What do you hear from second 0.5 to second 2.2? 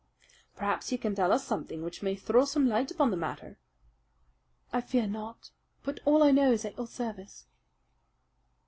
"Perhaps you can tell us something which may